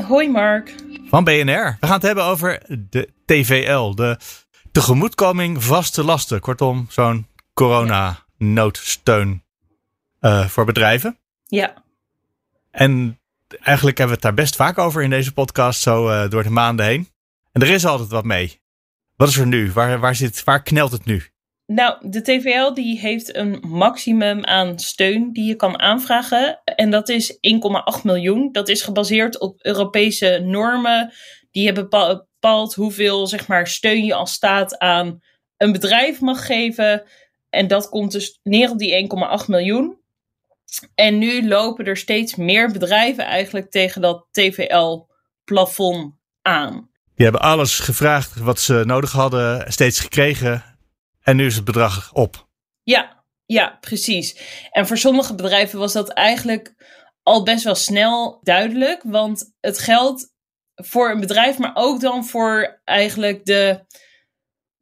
[0.09, 0.75] Hoi Mark.
[1.09, 1.77] Van BNR.
[1.81, 4.19] We gaan het hebben over de TVL, de
[4.73, 6.41] tegemoetkoming vaste lasten.
[6.41, 9.43] Kortom, zo'n corona-noodsteun
[10.21, 11.19] uh, voor bedrijven.
[11.47, 11.75] Ja.
[12.71, 13.21] En
[13.61, 16.51] eigenlijk hebben we het daar best vaak over in deze podcast, zo uh, door de
[16.51, 17.09] maanden heen.
[17.53, 18.61] En er is altijd wat mee.
[19.17, 19.73] Wat is er nu?
[19.73, 21.31] Waar, waar, zit, waar knelt het nu?
[21.67, 26.61] Nou, de TVL die heeft een maximum aan steun die je kan aanvragen.
[26.65, 27.39] En dat is 1,8
[28.03, 28.53] miljoen.
[28.53, 31.13] Dat is gebaseerd op Europese normen.
[31.51, 35.21] Die hebben bepaald hoeveel zeg maar, steun je als staat aan
[35.57, 37.03] een bedrijf mag geven.
[37.51, 39.09] En dat komt dus neer op die
[39.43, 39.99] 1,8 miljoen.
[40.95, 46.91] En nu lopen er steeds meer bedrijven eigenlijk tegen dat TVL-plafond aan.
[47.15, 50.76] Die hebben alles gevraagd wat ze nodig hadden, steeds gekregen.
[51.27, 52.49] En nu is het bedrag op.
[52.83, 54.37] Ja, ja, precies.
[54.71, 56.75] En voor sommige bedrijven was dat eigenlijk
[57.23, 59.03] al best wel snel duidelijk.
[59.05, 60.33] Want het geldt
[60.75, 63.85] voor een bedrijf, maar ook dan voor eigenlijk de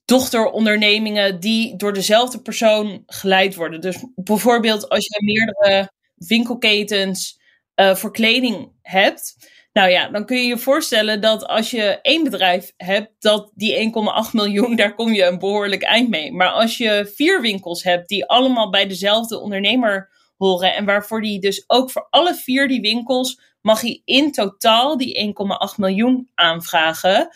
[0.05, 3.81] dochterondernemingen die door dezelfde persoon geleid worden.
[3.81, 7.41] Dus bijvoorbeeld als je meerdere winkelketens
[7.81, 9.37] uh, voor kleding hebt,
[9.75, 13.93] nou ja, dan kun je je voorstellen dat als je één bedrijf hebt, dat die
[14.27, 16.33] 1,8 miljoen, daar kom je een behoorlijk eind mee.
[16.33, 21.41] Maar als je vier winkels hebt die allemaal bij dezelfde ondernemer horen en waarvoor die
[21.41, 25.35] dus ook voor alle vier die winkels mag hij in totaal die
[25.73, 27.29] 1,8 miljoen aanvragen,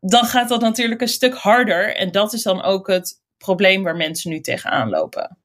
[0.00, 1.96] dan gaat dat natuurlijk een stuk harder.
[1.96, 5.38] En dat is dan ook het probleem waar mensen nu tegenaan lopen.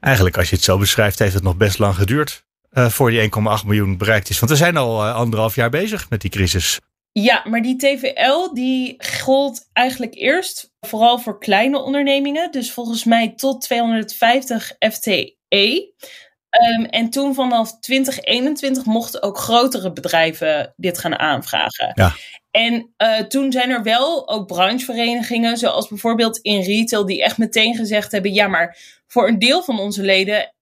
[0.00, 3.22] Eigenlijk, als je het zo beschrijft, heeft het nog best lang geduurd uh, voor die
[3.22, 3.28] 1,8
[3.66, 4.38] miljoen bereikt is.
[4.38, 6.78] Want we zijn al uh, anderhalf jaar bezig met die crisis.
[7.12, 12.50] Ja, maar die TVL die gold eigenlijk eerst vooral voor kleine ondernemingen.
[12.50, 15.92] Dus volgens mij tot 250 FTE.
[16.78, 21.92] Um, en toen vanaf 2021 mochten ook grotere bedrijven dit gaan aanvragen.
[21.94, 22.12] Ja.
[22.50, 27.74] En uh, toen zijn er wel ook brancheverenigingen, zoals bijvoorbeeld in retail, die echt meteen
[27.74, 30.54] gezegd hebben: ja, maar voor een deel van onze leden,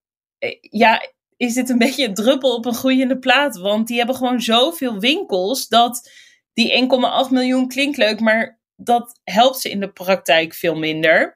[0.61, 1.01] ja,
[1.37, 3.57] is dit een beetje een druppel op een groeiende plaat.
[3.57, 6.11] Want die hebben gewoon zoveel winkels dat
[6.53, 6.89] die
[7.25, 11.35] 1,8 miljoen klinkt leuk, maar dat helpt ze in de praktijk veel minder.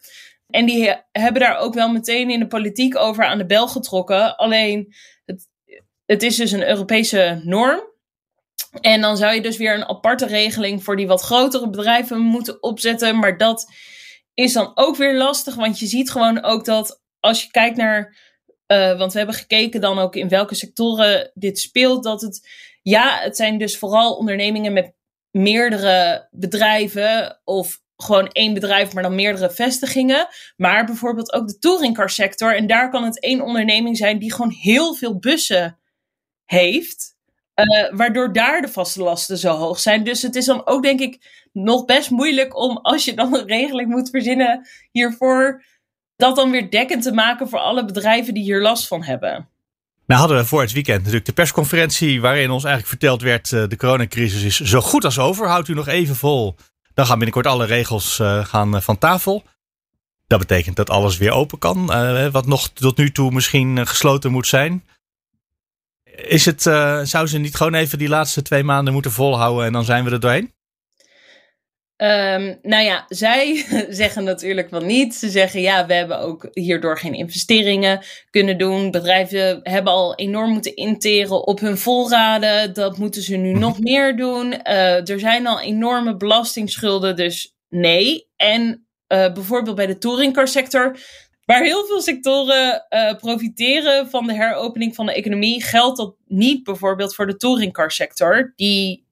[0.50, 4.38] En die hebben daar ook wel meteen in de politiek over aan de bel getrokken.
[4.38, 4.94] Alleen,
[5.26, 5.48] het,
[6.06, 7.82] het is dus een Europese norm.
[8.82, 12.64] En dan zou je dus weer een aparte regeling voor die wat grotere bedrijven moeten
[12.64, 13.20] opzetten.
[13.20, 13.72] Maar dat
[14.34, 18.16] is dan ook weer lastig, want je ziet gewoon ook dat als je kijkt naar
[18.68, 22.04] uh, want we hebben gekeken dan ook in welke sectoren dit speelt.
[22.04, 22.50] Dat het,
[22.82, 24.94] ja, het zijn dus vooral ondernemingen met
[25.32, 30.28] meerdere bedrijven of gewoon één bedrijf, maar dan meerdere vestigingen.
[30.56, 32.56] Maar bijvoorbeeld ook de touringcarsector.
[32.56, 35.80] En daar kan het één onderneming zijn die gewoon heel veel bussen
[36.46, 37.16] heeft.
[37.56, 40.04] Uh, waardoor daar de vaste lasten zo hoog zijn.
[40.04, 43.48] Dus het is dan ook, denk ik, nog best moeilijk om, als je dan een
[43.48, 45.64] regeling moet verzinnen hiervoor,
[46.18, 49.50] dat dan weer dekkend te maken voor alle bedrijven die hier last van hebben.
[50.06, 53.68] Nou hadden we voor het weekend natuurlijk de persconferentie waarin ons eigenlijk verteld werd uh,
[53.68, 55.48] de coronacrisis is zo goed als over.
[55.48, 56.56] Houdt u nog even vol.
[56.94, 59.44] Dan gaan binnenkort alle regels uh, gaan van tafel.
[60.28, 61.86] Dat betekent dat alles weer open kan.
[62.32, 64.84] wat nog tot nu toe misschien gesloten moet zijn.
[66.16, 66.62] Is het,
[67.04, 70.12] zou ze niet gewoon even die laatste twee maanden moeten volhouden en dan zijn we
[70.12, 70.54] er doorheen?
[71.98, 75.16] Um, nou ja, zij zeggen natuurlijk wel niet.
[75.16, 78.92] Ze zeggen ja, we hebben ook hierdoor geen investeringen kunnen doen.
[78.92, 82.74] Bedrijven hebben al enorm moeten interen op hun voorraden.
[82.74, 84.54] Dat moeten ze nu nog meer doen.
[84.54, 88.30] Uh, er zijn al enorme belastingsschulden, dus nee.
[88.36, 90.98] En uh, bijvoorbeeld bij de touringcarsector
[91.48, 96.64] Waar heel veel sectoren uh, profiteren van de heropening van de economie, geldt dat niet
[96.64, 98.54] bijvoorbeeld voor de touringcarsector.
[98.56, 99.08] Die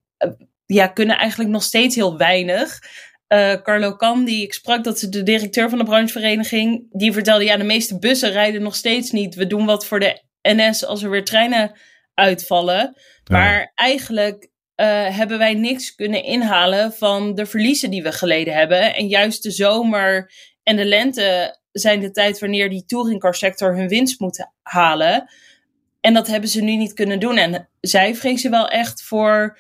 [0.66, 2.80] ja, kunnen eigenlijk nog steeds heel weinig.
[3.28, 7.44] Uh, Carlo Kam, die ik sprak, dat is de directeur van de branchevereniging, die vertelde,
[7.44, 9.36] ja, de meeste bussen rijden nog steeds niet.
[9.36, 11.80] We doen wat voor de NS als er weer treinen
[12.14, 12.98] uitvallen.
[13.32, 14.50] Maar eigenlijk
[15.12, 18.96] hebben wij niks kunnen inhalen van de verliezen die we geleden hebben.
[18.96, 20.32] En juist de zomer
[20.64, 25.30] en de lente zijn de tijd wanneer die touringcarsector hun winst moet halen.
[26.02, 27.38] En dat hebben ze nu niet kunnen doen.
[27.38, 29.60] En zij vrezen wel echt voor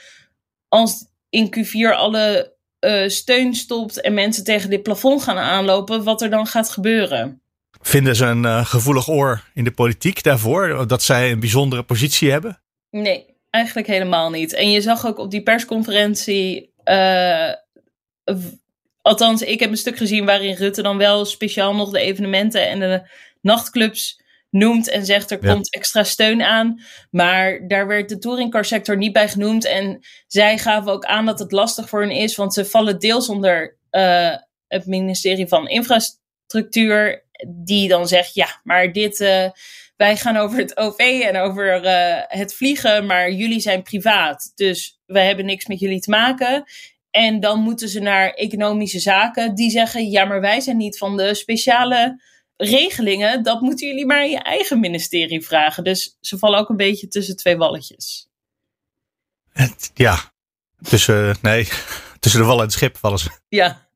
[0.75, 6.21] als in Q4 alle uh, steun stopt en mensen tegen dit plafond gaan aanlopen, wat
[6.21, 7.41] er dan gaat gebeuren.
[7.81, 12.31] Vinden ze een uh, gevoelig oor in de politiek daarvoor, dat zij een bijzondere positie
[12.31, 12.61] hebben?
[12.89, 14.53] Nee, eigenlijk helemaal niet.
[14.53, 17.51] En je zag ook op die persconferentie uh,
[19.05, 22.79] Althans, ik heb een stuk gezien waarin Rutte dan wel speciaal nog de evenementen en
[22.79, 23.09] de
[23.41, 24.21] nachtclubs
[24.55, 26.81] noemt en zegt er komt extra steun aan.
[27.11, 29.65] Maar daar werd de touringcarsector niet bij genoemd.
[29.65, 33.29] En zij gaven ook aan dat het lastig voor hen is, want ze vallen deels
[33.29, 34.35] onder uh,
[34.67, 39.19] het ministerie van Infrastructuur, die dan zegt: ja, maar dit.
[39.19, 39.49] Uh,
[39.95, 44.51] wij gaan over het OV en over uh, het vliegen, maar jullie zijn privaat.
[44.55, 46.63] Dus wij hebben niks met jullie te maken.
[47.11, 49.55] En dan moeten ze naar economische zaken.
[49.55, 52.21] Die zeggen: ja, maar wij zijn niet van de speciale
[52.57, 53.43] regelingen.
[53.43, 55.83] Dat moeten jullie maar in je eigen ministerie vragen.
[55.83, 58.27] Dus ze vallen ook een beetje tussen twee walletjes.
[59.93, 60.33] Ja,
[60.81, 61.67] tussen, nee,
[62.19, 63.29] tussen de wal en het schip vallen ze.
[63.49, 63.87] Ja.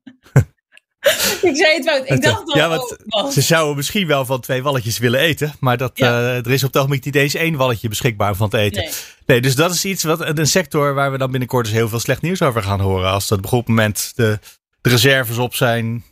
[1.50, 2.04] ik zei het wel.
[2.04, 2.56] Ik dacht al.
[2.56, 5.54] Ja, want ze zouden misschien wel van twee walletjes willen eten.
[5.60, 6.20] Maar dat, ja.
[6.20, 8.82] uh, er is op het ogenblik niet eens één walletje beschikbaar van te eten.
[8.82, 8.92] Nee.
[9.26, 9.40] nee.
[9.40, 12.22] dus dat is iets wat een sector waar we dan binnenkort dus heel veel slecht
[12.22, 13.10] nieuws over gaan horen.
[13.10, 14.38] Als dat op een goed moment de,
[14.80, 16.04] de reserves op zijn.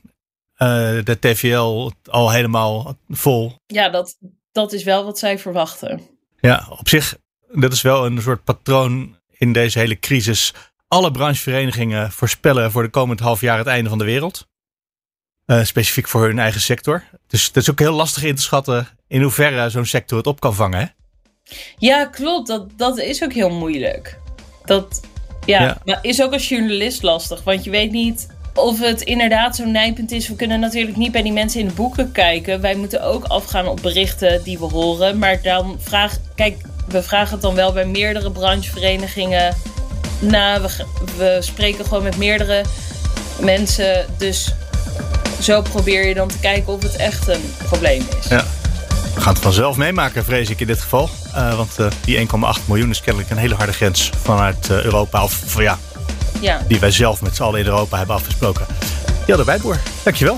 [0.59, 3.53] Uh, de TVL al helemaal vol.
[3.67, 4.17] Ja, dat,
[4.53, 6.01] dat is wel wat zij verwachten.
[6.41, 7.19] Ja, op zich,
[7.53, 10.55] dat is wel een soort patroon in deze hele crisis.
[10.89, 14.47] Alle brancheverenigingen voorspellen voor de komend half jaar het einde van de wereld.
[15.47, 17.05] Uh, specifiek voor hun eigen sector.
[17.27, 20.41] Dus het is ook heel lastig in te schatten in hoeverre zo'n sector het op
[20.41, 20.81] kan vangen.
[20.81, 20.87] Hè?
[21.79, 22.49] Ja, klopt.
[22.49, 24.19] Dat, dat is ook heel moeilijk.
[24.65, 25.01] Dat
[25.45, 25.79] ja, ja.
[25.85, 27.43] Maar is ook als journalist lastig.
[27.43, 30.29] Want je weet niet of het inderdaad zo'n nijpunt is.
[30.29, 32.61] We kunnen natuurlijk niet bij die mensen in de boeken kijken.
[32.61, 35.19] Wij moeten ook afgaan op berichten die we horen.
[35.19, 36.17] Maar dan vraag.
[36.35, 36.57] Kijk,
[36.89, 39.57] we vragen het dan wel bij meerdere brancheverenigingen.
[40.19, 40.69] Nou,
[41.17, 42.65] we, spreken gewoon met meerdere
[43.41, 44.07] mensen.
[44.19, 44.55] Dus
[45.41, 48.29] zo probeer je dan te kijken of het echt een probleem is.
[48.29, 48.45] Ja.
[49.15, 51.11] We gaan het vanzelf meemaken, vrees ik in dit geval.
[51.35, 55.23] Uh, want uh, die 1,8 miljoen is kennelijk een hele harde grens vanuit uh, Europa.
[55.23, 55.79] Of van ja,
[56.41, 58.67] ja, die wij zelf met z'n allen in Europa hebben afgesproken.
[59.27, 60.37] Jelder Bijtboer, dankjewel.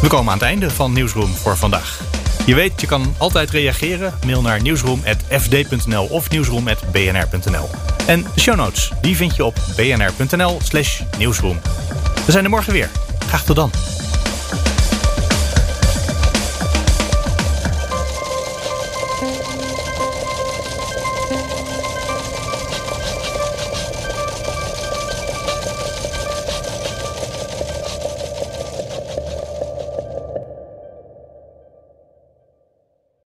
[0.00, 2.00] We komen aan het einde van Nieuwsroom voor vandaag.
[2.46, 4.14] Je weet, je kan altijd reageren.
[4.26, 7.68] Mail naar nieuwsroom.fd.nl of nieuwsroom.bnr.nl.
[8.06, 11.60] En de show notes, die vind je op bnr.nl slash nieuwsroom.
[12.26, 12.90] We zijn er morgen weer.
[13.26, 13.70] Graag tot dan.